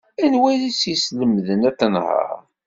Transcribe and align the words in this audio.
Anwa 0.25 0.47
ay 0.51 0.61
as-yeslemden 0.69 1.61
ad 1.69 1.75
tenheṛ? 1.79 2.31